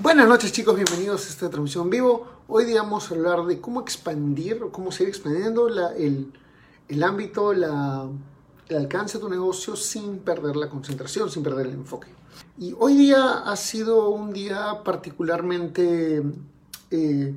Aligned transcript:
Buenas 0.00 0.28
noches 0.28 0.52
chicos, 0.52 0.76
bienvenidos 0.76 1.26
a 1.26 1.28
esta 1.28 1.50
transmisión 1.50 1.90
vivo. 1.90 2.28
Hoy 2.46 2.66
día 2.66 2.82
vamos 2.82 3.10
a 3.10 3.14
hablar 3.16 3.44
de 3.46 3.60
cómo 3.60 3.80
expandir 3.80 4.62
o 4.62 4.70
cómo 4.70 4.92
seguir 4.92 5.08
expandiendo 5.08 5.66
el, 5.66 6.32
el, 6.86 7.02
ámbito, 7.02 7.52
la, 7.52 8.08
el 8.68 8.76
alcance 8.76 9.18
de 9.18 9.22
tu 9.22 9.28
negocio 9.28 9.74
sin 9.74 10.20
perder 10.20 10.54
la 10.54 10.68
concentración, 10.68 11.28
sin 11.28 11.42
perder 11.42 11.66
el 11.66 11.72
enfoque. 11.72 12.06
Y 12.58 12.76
hoy 12.78 12.94
día 12.94 13.40
ha 13.40 13.56
sido 13.56 14.10
un 14.10 14.32
día 14.32 14.84
particularmente 14.84 16.22
eh, 16.92 17.34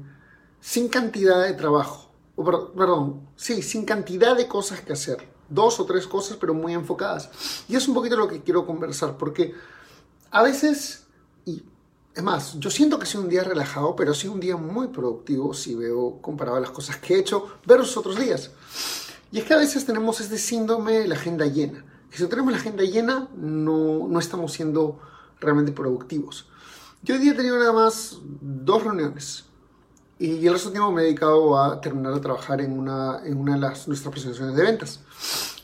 sin 0.60 0.88
cantidad 0.88 1.44
de 1.44 1.54
trabajo, 1.54 2.12
perdón, 2.36 3.22
sí, 3.36 3.64
sin 3.64 3.86
cantidad 3.86 4.38
de 4.38 4.48
cosas 4.48 4.82
que 4.82 4.94
hacer. 4.94 5.18
Dos 5.50 5.80
o 5.80 5.86
tres 5.86 6.06
cosas, 6.06 6.38
pero 6.40 6.54
muy 6.54 6.74
enfocadas. 6.74 7.32
Y 7.68 7.76
es 7.76 7.88
un 7.88 7.96
poquito 7.96 8.18
lo 8.18 8.28
que 8.28 8.44
quiero 8.44 8.68
conversar, 8.68 9.18
porque 9.18 9.56
a 10.30 10.44
veces, 10.44 11.01
es 12.14 12.24
más, 12.24 12.60
yo 12.60 12.70
siento 12.70 12.98
que 12.98 13.04
ha 13.04 13.08
sido 13.08 13.24
un 13.24 13.30
día 13.30 13.44
relajado, 13.44 13.96
pero 13.96 14.12
ha 14.12 14.16
sido 14.16 14.34
un 14.34 14.40
día 14.40 14.58
muy 14.58 14.88
productivo 14.88 15.54
si 15.54 15.76
veo 15.76 16.22
comparado 16.22 16.58
a 16.58 16.60
las 16.60 16.72
cosas 16.72 16.98
que 16.98 17.16
he 17.16 17.20
hecho 17.20 17.48
versus 17.66 17.96
otros 17.96 18.20
días. 18.20 18.52
Y 19.32 19.40
es 19.40 19.46
que 19.46 19.54
a 19.54 19.58
veces 19.58 19.86
tenemos 19.86 20.20
este 20.20 20.38
síndrome 20.38 21.00
de 21.00 21.08
la 21.08 21.16
agenda 21.16 21.46
llena. 21.46 21.86
Que 22.10 22.18
si 22.18 22.24
no 22.24 22.30
tenemos 22.30 22.52
la 22.52 22.58
agenda 22.58 22.84
llena, 22.84 23.30
no, 23.36 24.08
no 24.10 24.20
estamos 24.20 24.52
siendo 24.52 25.00
realmente 25.40 25.72
productivos. 25.72 26.50
Yo 27.02 27.16
hoy 27.16 27.22
día 27.22 27.32
he 27.32 27.36
tenido 27.36 27.58
nada 27.58 27.72
más 27.72 28.18
dos 28.42 28.84
reuniones. 28.84 29.46
Y 30.20 30.46
el 30.46 30.54
resto 30.54 30.70
del 30.70 30.74
tiempo 30.74 30.92
me 30.92 31.02
he 31.02 31.06
dedicado 31.06 31.58
a 31.58 31.82
terminar 31.82 32.14
de 32.14 32.20
trabajar 32.20 32.62
en 32.62 32.78
una, 32.78 33.22
en 33.26 33.38
una 33.38 33.54
de 33.54 33.60
las, 33.60 33.88
nuestras 33.88 34.12
presentaciones 34.12 34.56
de 34.56 34.64
ventas. 34.64 35.00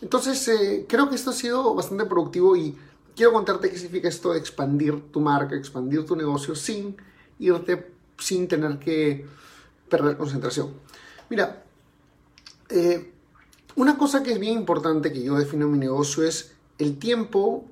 Entonces, 0.01 0.47
eh, 0.47 0.85
creo 0.87 1.09
que 1.09 1.15
esto 1.15 1.29
ha 1.29 1.33
sido 1.33 1.75
bastante 1.75 2.05
productivo 2.05 2.55
y 2.55 2.75
quiero 3.17 3.33
contarte 3.33 3.69
qué 3.69 3.77
significa 3.77 4.07
esto 4.07 4.31
de 4.31 4.39
expandir 4.39 5.11
tu 5.11 5.19
marca, 5.19 5.55
expandir 5.55 6.05
tu 6.05 6.15
negocio 6.15 6.55
sin 6.55 6.95
irte, 7.39 7.91
sin 8.19 8.47
tener 8.47 8.77
que 8.77 9.25
perder 9.89 10.15
concentración. 10.17 10.71
Mira, 11.29 11.63
eh, 12.69 13.11
una 13.75 13.97
cosa 13.97 14.21
que 14.21 14.33
es 14.33 14.39
bien 14.39 14.53
importante 14.53 15.11
que 15.11 15.23
yo 15.23 15.35
defino 15.35 15.65
en 15.65 15.71
mi 15.71 15.77
negocio 15.79 16.23
es 16.23 16.53
el 16.77 16.99
tiempo 16.99 17.65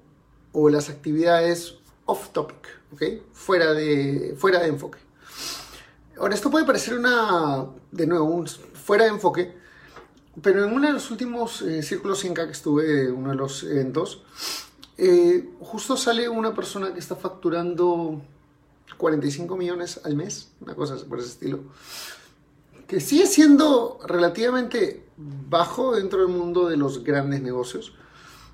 o 0.52 0.70
las 0.70 0.90
actividades 0.90 1.76
off 2.06 2.30
topic, 2.30 2.68
¿ok? 2.94 3.04
Fuera 3.34 3.74
de, 3.74 4.36
fuera 4.38 4.60
de 4.62 4.68
enfoque. 4.68 4.98
Ahora, 6.18 6.34
esto 6.34 6.50
puede 6.50 6.66
parecer 6.66 6.98
una, 6.98 7.68
de 7.92 8.08
nuevo, 8.08 8.46
fuera 8.74 9.04
de 9.04 9.12
enfoque, 9.12 9.54
pero 10.42 10.66
en 10.66 10.74
uno 10.74 10.88
de 10.88 10.94
los 10.94 11.12
últimos 11.12 11.62
eh, 11.62 11.84
círculos 11.84 12.24
5K 12.24 12.46
que 12.46 12.52
estuve, 12.52 13.12
uno 13.12 13.30
de 13.32 13.36
los 13.36 13.64
eventos, 13.64 14.24
eh, 14.98 15.50
justo 15.60 15.98
sale 15.98 16.30
una 16.30 16.54
persona 16.54 16.94
que 16.94 17.00
está 17.00 17.16
facturando 17.16 18.22
45 18.98 19.58
millones 19.58 20.02
al 20.04 20.16
mes, 20.16 20.52
una 20.62 20.76
cosa 20.76 20.96
por 21.08 21.20
ese 21.20 21.30
estilo, 21.30 21.60
que 22.88 23.00
sigue 23.00 23.26
siendo 23.26 24.00
relativamente 24.06 25.06
bajo 25.18 25.96
dentro 25.96 26.20
del 26.20 26.30
mundo 26.30 26.68
de 26.68 26.78
los 26.78 27.04
grandes 27.04 27.42
negocios, 27.42 27.94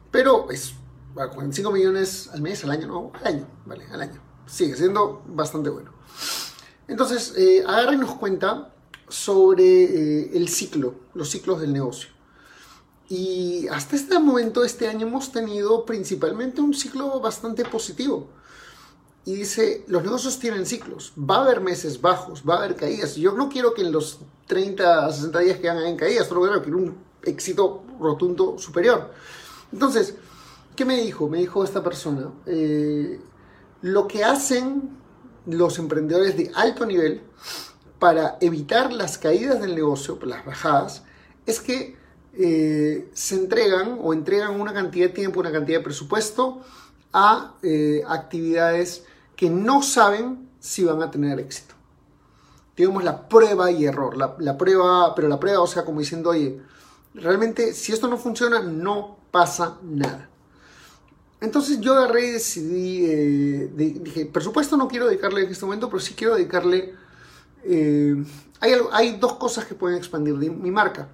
pero 0.09 0.49
es 0.51 0.73
45 1.13 1.71
millones 1.71 2.29
al 2.33 2.41
mes, 2.41 2.63
al 2.63 2.71
año, 2.71 2.87
no, 2.87 3.11
al 3.13 3.27
año, 3.27 3.47
vale, 3.65 3.85
al 3.91 4.01
año. 4.01 4.21
Sigue 4.45 4.75
siendo 4.75 5.23
bastante 5.27 5.69
bueno. 5.69 5.91
Entonces, 6.87 7.33
eh, 7.37 7.63
agárrenos 7.65 8.15
cuenta 8.15 8.73
sobre 9.07 9.63
eh, 9.63 10.31
el 10.33 10.47
ciclo, 10.49 10.95
los 11.13 11.29
ciclos 11.29 11.61
del 11.61 11.73
negocio. 11.73 12.09
Y 13.11 13.67
hasta 13.67 13.97
este 13.97 14.17
momento, 14.19 14.63
este 14.63 14.87
año, 14.87 15.05
hemos 15.05 15.33
tenido 15.33 15.85
principalmente 15.85 16.61
un 16.61 16.73
ciclo 16.73 17.19
bastante 17.19 17.65
positivo. 17.65 18.29
Y 19.25 19.35
dice, 19.35 19.83
los 19.87 20.01
negocios 20.01 20.39
tienen 20.39 20.65
ciclos. 20.65 21.11
Va 21.19 21.35
a 21.35 21.41
haber 21.41 21.59
meses 21.59 21.99
bajos, 21.99 22.41
va 22.47 22.53
a 22.53 22.57
haber 22.59 22.77
caídas. 22.77 23.17
Yo 23.17 23.33
no 23.33 23.49
quiero 23.49 23.73
que 23.73 23.81
en 23.81 23.91
los 23.91 24.19
30, 24.47 25.11
60 25.11 25.39
días 25.39 25.59
que 25.59 25.69
hagan 25.69 25.97
caídas, 25.97 26.29
solo 26.29 26.61
quiero 26.61 26.77
un 26.77 26.95
éxito 27.23 27.83
rotundo 27.99 28.57
superior. 28.57 29.11
Entonces, 29.73 30.15
¿qué 30.77 30.85
me 30.85 31.01
dijo? 31.01 31.27
Me 31.27 31.39
dijo 31.39 31.65
esta 31.65 31.83
persona, 31.83 32.31
eh, 32.45 33.19
lo 33.81 34.07
que 34.07 34.23
hacen 34.23 34.89
los 35.47 35.79
emprendedores 35.79 36.37
de 36.37 36.49
alto 36.55 36.85
nivel 36.85 37.23
para 37.99 38.37
evitar 38.39 38.93
las 38.93 39.17
caídas 39.17 39.59
del 39.59 39.75
negocio, 39.75 40.17
las 40.23 40.45
bajadas, 40.45 41.03
es 41.45 41.59
que 41.59 41.99
eh, 42.33 43.09
se 43.13 43.35
entregan 43.35 43.97
o 44.01 44.13
entregan 44.13 44.59
una 44.59 44.73
cantidad 44.73 45.07
de 45.07 45.13
tiempo, 45.13 45.41
una 45.41 45.51
cantidad 45.51 45.79
de 45.79 45.83
presupuesto 45.83 46.61
a 47.11 47.55
eh, 47.61 48.03
actividades 48.07 49.03
que 49.35 49.49
no 49.49 49.83
saben 49.83 50.49
si 50.59 50.85
van 50.85 51.01
a 51.01 51.11
tener 51.11 51.39
éxito. 51.39 51.75
Digamos 52.77 53.03
la 53.03 53.27
prueba 53.27 53.69
y 53.69 53.85
error, 53.85 54.15
la, 54.15 54.57
prueba, 54.57 55.13
pero 55.13 55.27
la 55.27 55.39
prueba, 55.39 55.59
o 55.59 55.67
sea, 55.67 55.83
como 55.83 55.99
diciendo, 55.99 56.29
oye, 56.29 56.61
realmente 57.13 57.73
si 57.73 57.91
esto 57.91 58.07
no 58.07 58.17
funciona, 58.17 58.61
no 58.61 59.17
pasa 59.29 59.77
nada. 59.83 60.29
Entonces 61.41 61.81
yo 61.81 61.93
agarré 61.93 62.27
y 62.27 62.31
decidí, 62.31 63.05
eh, 63.07 63.71
dije, 63.75 64.25
presupuesto 64.25 64.77
no 64.77 64.87
quiero 64.87 65.07
dedicarle 65.07 65.43
en 65.43 65.51
este 65.51 65.65
momento, 65.65 65.89
pero 65.89 65.99
sí 65.99 66.13
quiero 66.13 66.35
dedicarle... 66.35 66.95
hay, 68.61 68.73
hay 68.91 69.17
dos 69.17 69.33
cosas 69.33 69.65
que 69.65 69.75
pueden 69.75 69.97
expandir 69.97 70.35
mi 70.35 70.71
marca. 70.71 71.09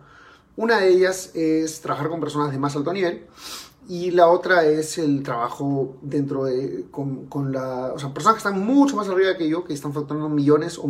Una 0.58 0.80
de 0.80 0.90
ellas 0.90 1.32
es 1.36 1.82
trabajar 1.82 2.10
con 2.10 2.20
personas 2.20 2.52
de 2.52 2.58
más 2.58 2.76
alto 2.76 2.92
nivel 2.92 3.28
y 3.88 4.10
la 4.10 4.28
otra 4.28 4.66
es 4.66 4.98
el 4.98 5.22
trabajo 5.22 5.96
dentro 6.02 6.46
de, 6.46 6.88
con, 6.90 7.28
con 7.28 7.54
la, 7.54 7.94
o 7.94 8.00
sea, 8.00 8.12
personas 8.12 8.36
que 8.36 8.50
están 8.50 8.66
mucho 8.66 8.96
más 8.96 9.08
arriba 9.08 9.38
que 9.38 9.48
yo, 9.48 9.64
que 9.64 9.74
están 9.74 9.94
facturando 9.94 10.28
millones, 10.30 10.80
o 10.80 10.82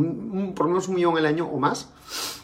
por 0.55 0.65
lo 0.65 0.69
menos 0.69 0.87
un 0.87 0.95
millón 0.95 1.17
al 1.17 1.25
año 1.25 1.45
o 1.45 1.59
más. 1.59 1.89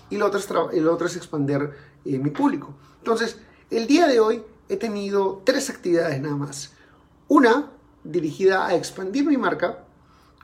Y 0.09 0.17
la 0.17 0.25
otra 0.25 0.39
es, 0.39 0.47
el 0.73 0.87
otro 0.89 1.07
es 1.07 1.15
expandir 1.15 1.71
eh, 2.03 2.19
mi 2.19 2.29
público. 2.29 2.75
Entonces, 2.99 3.39
el 3.71 3.87
día 3.87 4.05
de 4.05 4.19
hoy 4.19 4.43
he 4.67 4.75
tenido 4.75 5.41
tres 5.45 5.69
actividades 5.69 6.21
nada 6.21 6.35
más. 6.35 6.73
Una 7.29 7.71
dirigida 8.03 8.67
a 8.67 8.75
expandir 8.75 9.25
mi 9.25 9.37
marca 9.37 9.85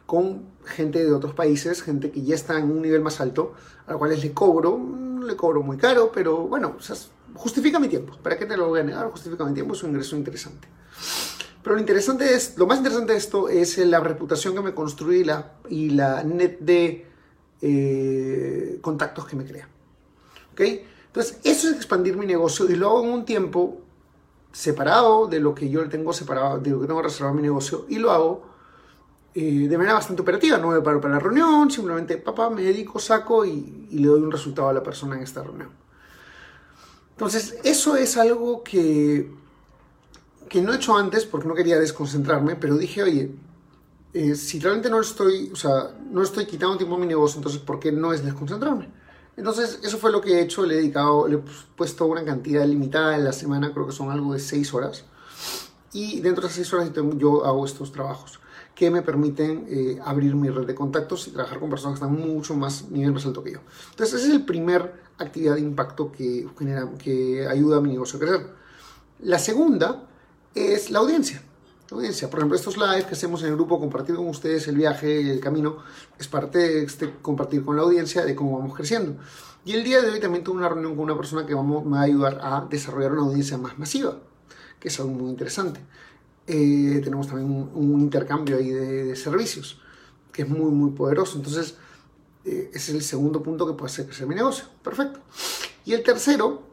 con 0.05 0.45
gente 0.65 1.03
de 1.03 1.13
otros 1.13 1.33
países, 1.33 1.83
gente 1.83 2.09
que 2.09 2.23
ya 2.23 2.35
está 2.35 2.57
en 2.57 2.71
un 2.71 2.81
nivel 2.81 3.01
más 3.01 3.19
alto, 3.19 3.53
a 3.85 3.91
la 3.91 3.97
cual 3.97 4.17
le 4.19 4.33
cobro 4.33 4.79
le 5.29 5.35
cobro 5.37 5.61
muy 5.61 5.77
caro, 5.77 6.11
pero 6.11 6.47
bueno, 6.47 6.77
justifica 7.35 7.79
mi 7.79 7.87
tiempo. 7.87 8.17
¿Para 8.21 8.37
qué 8.37 8.45
te 8.45 8.57
lo 8.57 8.67
voy 8.67 8.81
a 8.81 8.83
negar? 8.83 9.09
Justifica 9.11 9.45
mi 9.45 9.53
tiempo, 9.53 9.73
es 9.73 9.83
un 9.83 9.91
ingreso 9.91 10.17
interesante. 10.17 10.67
Pero 11.63 11.75
lo 11.75 11.81
interesante 11.81 12.33
es, 12.33 12.57
lo 12.57 12.67
más 12.67 12.77
interesante 12.77 13.13
de 13.13 13.19
esto 13.19 13.49
es 13.49 13.77
la 13.77 13.99
reputación 13.99 14.55
que 14.55 14.61
me 14.61 14.73
construí 14.73 15.19
y 15.19 15.23
la, 15.23 15.53
y 15.69 15.89
la 15.89 16.23
net 16.23 16.59
de 16.59 17.05
eh, 17.61 18.79
contactos 18.81 19.25
que 19.25 19.35
me 19.35 19.45
crea. 19.45 19.67
¿Ok? 20.53 20.61
Entonces, 21.07 21.39
eso 21.43 21.69
es 21.69 21.75
expandir 21.75 22.15
mi 22.17 22.25
negocio 22.25 22.69
y 22.69 22.75
lo 22.75 22.89
hago 22.89 23.03
en 23.03 23.11
un 23.11 23.25
tiempo 23.25 23.81
separado 24.51 25.27
de 25.27 25.39
lo 25.39 25.53
que 25.53 25.69
yo 25.69 25.87
tengo 25.89 26.13
separado, 26.13 26.59
de 26.59 26.71
lo 26.71 26.81
que 26.81 26.87
tengo 26.87 27.01
reservado 27.01 27.35
mi 27.35 27.41
negocio 27.41 27.85
y 27.89 27.99
lo 27.99 28.11
hago 28.11 28.49
eh, 29.41 29.69
de 29.69 29.77
manera 29.77 29.93
bastante 29.93 30.21
operativa, 30.21 30.57
no 30.57 30.71
me 30.71 30.81
paro 30.81 30.99
para 30.99 31.13
la 31.13 31.19
reunión, 31.21 31.71
simplemente, 31.71 32.17
papá, 32.17 32.49
me 32.49 32.61
dedico, 32.61 32.99
saco 32.99 33.45
y, 33.45 33.87
le 33.89 34.05
doy 34.05 34.21
un 34.21 34.29
resultado 34.29 34.67
a 34.67 34.73
la 34.73 34.83
persona 34.83 35.15
en 35.15 35.23
esta 35.23 35.41
reunión. 35.41 35.69
Entonces, 37.11 37.57
eso 37.63 37.95
es 37.95 38.17
algo 38.17 38.65
que, 38.65 39.31
que 40.49 40.61
no 40.61 40.73
he 40.73 40.75
hecho 40.75 40.97
antes 40.97 41.23
porque 41.23 41.47
no 41.47 41.55
quería 41.55 41.79
desconcentrarme, 41.79 42.57
pero 42.57 42.77
dije, 42.77 43.01
oye, 43.01 43.31
eh, 44.13 44.35
si 44.35 44.59
realmente 44.59 44.89
no 44.89 44.99
estoy, 44.99 45.49
o 45.53 45.55
sea, 45.55 45.95
no 46.11 46.21
estoy 46.21 46.45
quitando 46.45 46.75
tiempo 46.75 46.97
a 46.97 46.99
mi 46.99 47.07
negocio, 47.07 47.37
entonces, 47.37 47.61
¿por 47.61 47.79
qué 47.79 47.93
no 47.93 48.11
es 48.11 48.25
desconcentrarme? 48.25 48.89
Entonces, 49.37 49.79
eso 49.83 49.97
fue 49.99 50.11
lo 50.11 50.19
que 50.19 50.33
he 50.33 50.41
hecho, 50.41 50.65
le 50.65 50.73
he 50.73 50.77
dedicado, 50.79 51.29
le 51.29 51.37
he 51.37 51.41
puesto 51.77 52.05
una 52.07 52.25
cantidad 52.25 52.65
limitada 52.65 53.15
en 53.15 53.23
la 53.23 53.31
semana, 53.31 53.71
creo 53.71 53.85
que 53.85 53.93
son 53.93 54.11
algo 54.11 54.33
de 54.33 54.39
6 54.39 54.73
horas, 54.73 55.05
y 55.93 56.21
dentro 56.21 56.43
de 56.43 56.47
esas 56.47 56.67
6 56.67 56.73
horas 56.73 56.91
yo 57.17 57.45
hago 57.45 57.65
estos 57.65 57.91
trabajos 57.91 58.39
que 58.79 58.89
me 58.89 59.01
permiten 59.01 59.65
eh, 59.69 59.99
abrir 60.05 60.35
mi 60.35 60.49
red 60.49 60.65
de 60.65 60.73
contactos 60.73 61.27
y 61.27 61.31
trabajar 61.31 61.59
con 61.59 61.69
personas 61.69 61.99
que 61.99 62.05
están 62.05 62.17
mucho 62.17 62.55
más, 62.55 62.89
nivel 62.89 63.11
más 63.11 63.25
alto 63.25 63.43
que 63.43 63.51
yo. 63.51 63.59
Entonces, 63.89 64.21
esa 64.21 64.31
es 64.33 64.39
la 64.39 64.45
primera 64.45 64.93
actividad 65.17 65.55
de 65.55 65.61
impacto 65.61 66.11
que, 66.11 66.47
genera, 66.57 66.89
que 66.97 67.45
ayuda 67.45 67.77
a 67.77 67.81
mi 67.81 67.89
negocio 67.89 68.15
a 68.17 68.19
crecer. 68.21 68.47
La 69.19 69.37
segunda 69.37 70.07
es 70.55 70.91
la 70.91 70.99
audiencia. 70.99 71.43
audiencia. 71.91 72.29
Por 72.29 72.39
ejemplo, 72.39 72.55
estos 72.55 72.77
live 72.77 73.05
que 73.05 73.15
hacemos 73.15 73.41
en 73.41 73.49
el 73.49 73.55
grupo, 73.55 73.79
compartir 73.81 74.15
con 74.15 74.29
ustedes 74.29 74.65
el 74.69 74.77
viaje 74.77 75.29
el 75.29 75.41
camino, 75.41 75.79
es 76.17 76.29
parte 76.29 76.59
de 76.59 76.83
este, 76.83 77.13
compartir 77.21 77.65
con 77.65 77.75
la 77.75 77.81
audiencia 77.81 78.23
de 78.23 78.33
cómo 78.33 78.57
vamos 78.59 78.77
creciendo. 78.77 79.17
Y 79.65 79.73
el 79.73 79.83
día 79.83 80.01
de 80.01 80.09
hoy 80.09 80.21
también 80.21 80.43
tuve 80.45 80.57
una 80.57 80.69
reunión 80.69 80.95
con 80.95 81.03
una 81.03 81.17
persona 81.17 81.45
que 81.45 81.53
vamos, 81.53 81.83
me 81.83 81.97
va 81.97 81.99
a 81.99 82.03
ayudar 82.03 82.39
a 82.41 82.65
desarrollar 82.69 83.11
una 83.11 83.23
audiencia 83.23 83.57
más 83.57 83.77
masiva, 83.77 84.17
que 84.79 84.87
es 84.87 84.99
algo 84.99 85.11
muy 85.11 85.29
interesante. 85.29 85.79
Eh, 86.47 87.01
tenemos 87.03 87.27
también 87.27 87.69
un, 87.73 88.01
intercambio 88.01 88.57
ahí 88.57 88.69
de, 88.69 89.15
servicios, 89.15 89.79
que 90.31 90.43
es 90.43 90.49
muy, 90.49 90.71
muy 90.71 90.91
poderoso. 90.91 91.37
Entonces, 91.37 91.75
eh, 92.45 92.71
ese 92.73 92.91
es 92.91 92.95
el 92.97 93.03
segundo 93.03 93.43
punto 93.43 93.67
que 93.67 93.73
puede 93.73 93.91
hacer 93.91 94.05
crecer 94.05 94.25
mi 94.25 94.35
negocio. 94.35 94.65
Perfecto. 94.83 95.19
Y 95.85 95.93
el 95.93 96.01
tercero, 96.01 96.63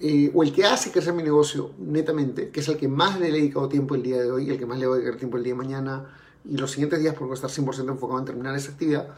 eh, 0.00 0.30
o 0.34 0.42
el 0.42 0.52
que 0.52 0.64
hace 0.64 0.90
crecer 0.90 1.14
mi 1.14 1.22
negocio 1.22 1.70
netamente, 1.78 2.50
que 2.50 2.60
es 2.60 2.68
el 2.68 2.76
que 2.76 2.88
más 2.88 3.18
le 3.18 3.28
he 3.28 3.32
dedicado 3.32 3.68
tiempo 3.68 3.94
el 3.94 4.02
día 4.02 4.20
de 4.20 4.30
hoy, 4.30 4.50
el 4.50 4.58
que 4.58 4.66
más 4.66 4.78
le 4.78 4.86
voy 4.86 4.96
a 4.96 4.98
dedicar 4.98 5.18
tiempo 5.18 5.36
el 5.36 5.44
día 5.44 5.52
de 5.54 5.58
mañana 5.58 6.06
y 6.44 6.56
los 6.56 6.70
siguientes 6.72 7.00
días, 7.00 7.14
porque 7.14 7.28
voy 7.28 7.32
a 7.32 7.46
estar 7.46 7.50
100% 7.50 7.88
enfocado 7.88 8.18
en 8.18 8.24
terminar 8.24 8.54
esa 8.56 8.72
actividad, 8.72 9.08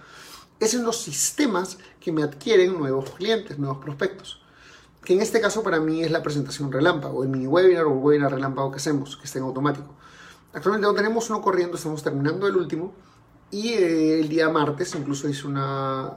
es 0.60 0.74
en 0.74 0.84
los 0.84 1.00
sistemas 1.00 1.78
que 1.98 2.12
me 2.12 2.22
adquieren 2.22 2.78
nuevos 2.78 3.10
clientes, 3.10 3.58
nuevos 3.58 3.78
prospectos. 3.78 4.43
Que 5.04 5.12
en 5.12 5.20
este 5.20 5.40
caso 5.40 5.62
para 5.62 5.80
mí 5.80 6.02
es 6.02 6.10
la 6.10 6.22
presentación 6.22 6.72
relámpago, 6.72 7.22
el 7.22 7.28
mini 7.28 7.46
webinar 7.46 7.84
o 7.84 7.92
el 7.92 7.98
webinar 7.98 8.32
relámpago 8.32 8.70
que 8.70 8.78
hacemos, 8.78 9.16
que 9.16 9.24
está 9.24 9.38
en 9.38 9.44
automático. 9.44 9.94
Actualmente 10.54 10.86
no 10.86 10.94
tenemos 10.94 11.28
uno 11.28 11.42
corriendo, 11.42 11.76
estamos 11.76 12.02
terminando 12.02 12.46
el 12.46 12.56
último. 12.56 12.94
Y 13.50 13.68
eh, 13.68 14.20
el 14.20 14.28
día 14.28 14.48
martes 14.48 14.94
incluso 14.94 15.28
hice 15.28 15.46
una, 15.46 16.12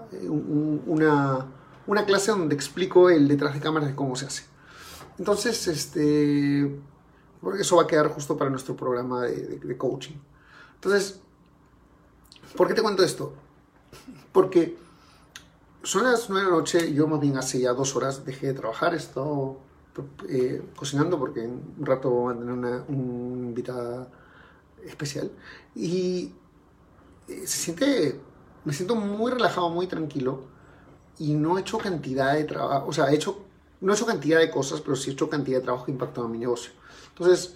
una, 0.86 1.46
una 1.86 2.06
clase 2.06 2.32
donde 2.32 2.56
explico 2.56 3.10
el 3.10 3.28
detrás 3.28 3.54
de 3.54 3.60
cámaras 3.60 3.90
de 3.90 3.96
cómo 3.96 4.16
se 4.16 4.26
hace. 4.26 4.44
Entonces, 5.20 5.68
este, 5.68 6.80
porque 7.42 7.62
eso 7.62 7.76
va 7.76 7.84
a 7.84 7.88
quedar 7.88 8.08
justo 8.08 8.38
para 8.38 8.50
nuestro 8.50 8.76
programa 8.76 9.24
de, 9.24 9.60
de 9.60 9.78
coaching. 9.78 10.16
Entonces, 10.76 11.20
¿por 12.56 12.68
qué 12.68 12.74
te 12.74 12.82
cuento 12.82 13.04
esto? 13.04 13.34
Porque 14.32 14.78
son 15.84 16.04
las 16.04 16.30
9 16.30 16.46
de 16.46 16.52
la 16.52 16.58
noche, 16.58 16.94
yo 16.94 17.08
más 17.08 17.20
bien 17.20 17.38
hace 17.38 17.60
ya 17.60 17.74
dos 17.74 17.96
horas 17.96 18.26
dejé 18.26 18.48
de 18.48 18.54
trabajar, 18.54 18.94
he 18.94 18.98
estado 18.98 19.58
eh, 20.30 20.62
cocinando 20.76 21.18
porque 21.18 21.44
en 21.44 21.62
un 21.78 21.86
rato 21.86 22.10
voy 22.10 22.34
a 22.34 22.38
tener 22.38 22.54
una, 22.54 22.86
invitada 22.90 24.10
especial 24.86 25.32
y 25.76 26.34
eh, 27.28 27.48
se 27.48 27.58
siente, 27.58 28.20
me 28.64 28.74
siento 28.74 28.96
muy 28.96 29.32
relajado, 29.32 29.70
muy 29.70 29.88
tranquilo 29.88 30.44
y 31.20 31.34
no 31.34 31.58
he 31.58 31.62
hecho 31.62 31.78
cantidad 31.78 32.34
de 32.34 32.44
trabajo, 32.44 32.88
o 32.88 32.94
sea, 32.94 33.12
he 33.12 33.16
hecho, 33.16 33.44
no 33.82 33.92
he 33.92 33.96
hecho 33.96 34.06
cantidad 34.06 34.40
de 34.40 34.52
cosas, 34.52 34.82
pero 34.82 34.96
sí 34.96 35.10
he 35.10 35.14
hecho 35.14 35.30
cantidad 35.30 35.60
de 35.60 35.64
trabajo 35.64 35.86
que 35.86 35.92
impactó 35.92 36.26
en 36.26 36.32
mi 36.32 36.38
negocio. 36.38 36.72
Entonces, 37.10 37.56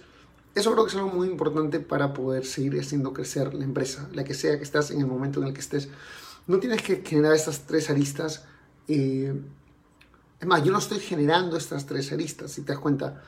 eso 0.54 0.72
creo 0.72 0.84
que 0.84 0.90
es 0.90 0.96
algo 0.96 1.08
muy 1.08 1.28
importante 1.28 1.80
para 1.80 2.12
poder 2.12 2.44
seguir 2.44 2.78
haciendo 2.78 3.12
crecer 3.12 3.54
la 3.54 3.64
empresa, 3.64 4.08
la 4.12 4.24
que 4.24 4.34
sea 4.34 4.56
que 4.58 4.64
estás 4.64 4.90
en 4.90 5.00
el 5.00 5.06
momento 5.06 5.40
en 5.40 5.46
el 5.46 5.54
que 5.54 5.60
estés 5.60 5.88
no 6.46 6.58
tienes 6.58 6.82
que 6.82 7.02
generar 7.04 7.34
estas 7.34 7.60
tres 7.66 7.90
aristas. 7.90 8.44
Eh, 8.88 9.32
es 10.40 10.46
más, 10.46 10.64
yo 10.64 10.72
no 10.72 10.78
estoy 10.78 10.98
generando 10.98 11.56
estas 11.56 11.86
tres 11.86 12.12
aristas, 12.12 12.50
si 12.50 12.62
te 12.62 12.72
das 12.72 12.80
cuenta. 12.80 13.22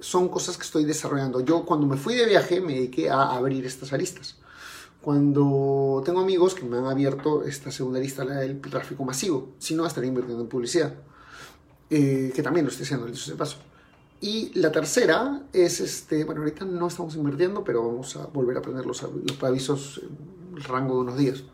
Son 0.00 0.28
cosas 0.28 0.56
que 0.56 0.62
estoy 0.62 0.84
desarrollando. 0.84 1.40
Yo 1.40 1.64
cuando 1.64 1.86
me 1.86 1.96
fui 1.96 2.14
de 2.14 2.26
viaje 2.26 2.60
me 2.60 2.74
dediqué 2.74 3.10
a 3.10 3.32
abrir 3.32 3.64
estas 3.66 3.92
aristas. 3.92 4.36
Cuando 5.00 6.02
tengo 6.04 6.20
amigos 6.20 6.54
que 6.54 6.64
me 6.64 6.76
han 6.76 6.86
abierto 6.86 7.44
esta 7.44 7.70
segunda 7.70 7.98
arista, 7.98 8.24
la 8.24 8.36
del 8.36 8.60
tráfico 8.60 9.04
masivo, 9.04 9.54
si 9.58 9.74
no 9.74 9.86
estaría 9.86 10.08
invirtiendo 10.08 10.42
en 10.42 10.48
publicidad, 10.48 10.94
eh, 11.88 12.32
que 12.34 12.42
también 12.42 12.66
lo 12.66 12.70
estoy 12.70 12.84
haciendo, 12.84 13.06
de 13.06 13.34
paso. 13.36 13.56
Y 14.20 14.50
la 14.58 14.72
tercera 14.72 15.42
es, 15.52 15.80
este, 15.80 16.24
bueno, 16.24 16.42
ahorita 16.42 16.64
no 16.64 16.88
estamos 16.88 17.14
invirtiendo, 17.14 17.62
pero 17.64 17.86
vamos 17.86 18.16
a 18.16 18.26
volver 18.26 18.56
a 18.56 18.60
aprender 18.60 18.84
los, 18.84 19.02
los 19.02 19.42
avisos 19.42 20.02
en 20.02 20.56
el 20.56 20.64
rango 20.64 20.96
de 20.96 21.00
unos 21.00 21.16
días. 21.16 21.44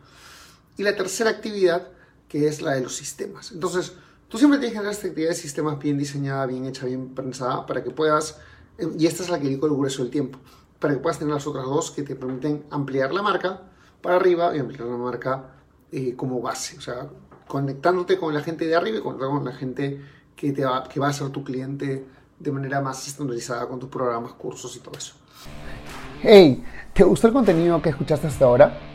Y 0.77 0.83
la 0.83 0.95
tercera 0.95 1.29
actividad, 1.29 1.87
que 2.27 2.47
es 2.47 2.61
la 2.61 2.73
de 2.73 2.81
los 2.81 2.95
sistemas. 2.95 3.51
Entonces, 3.51 3.93
tú 4.27 4.37
siempre 4.37 4.59
tienes 4.59 4.73
que 4.73 4.79
tener 4.79 4.93
esta 4.93 5.07
actividad 5.07 5.29
de 5.29 5.35
sistemas 5.35 5.79
bien 5.79 5.97
diseñada, 5.97 6.45
bien 6.45 6.65
hecha, 6.65 6.85
bien 6.85 7.09
pensada, 7.15 7.65
para 7.65 7.83
que 7.83 7.91
puedas, 7.91 8.39
eh, 8.77 8.87
y 8.97 9.05
esta 9.05 9.23
es 9.23 9.29
la 9.29 9.39
que 9.39 9.47
digo 9.47 9.67
el 9.67 9.73
grueso 9.73 10.01
del 10.01 10.11
tiempo, 10.11 10.39
para 10.79 10.93
que 10.93 10.99
puedas 10.99 11.19
tener 11.19 11.33
las 11.33 11.47
otras 11.47 11.65
dos 11.65 11.91
que 11.91 12.03
te 12.03 12.15
permiten 12.15 12.65
ampliar 12.69 13.13
la 13.13 13.21
marca 13.21 13.61
para 14.01 14.17
arriba 14.17 14.55
y 14.55 14.59
ampliar 14.59 14.87
la 14.87 14.97
marca 14.97 15.55
eh, 15.91 16.13
como 16.15 16.41
base. 16.41 16.77
O 16.77 16.81
sea, 16.81 17.07
conectándote 17.47 18.17
con 18.17 18.33
la 18.33 18.41
gente 18.41 18.65
de 18.65 18.75
arriba 18.75 18.97
y 18.97 19.01
con 19.01 19.45
la 19.45 19.53
gente 19.53 20.01
que, 20.35 20.51
te 20.51 20.65
va, 20.65 20.83
que 20.83 20.99
va 20.99 21.07
a 21.07 21.13
ser 21.13 21.29
tu 21.29 21.43
cliente 21.43 22.05
de 22.37 22.51
manera 22.51 22.81
más 22.81 23.07
estandarizada 23.07 23.67
con 23.67 23.79
tus 23.79 23.89
programas, 23.89 24.33
cursos 24.33 24.75
y 24.75 24.79
todo 24.79 24.97
eso. 24.97 25.15
Hey, 26.21 26.63
¿te 26.93 27.03
gustó 27.03 27.27
el 27.27 27.33
contenido 27.33 27.81
que 27.81 27.89
escuchaste 27.89 28.27
hasta 28.27 28.45
ahora? 28.45 28.94